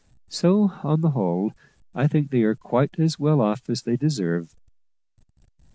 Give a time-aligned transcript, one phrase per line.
[0.29, 1.53] So, on the whole,
[1.93, 4.55] I think they are quite as well off as they deserve."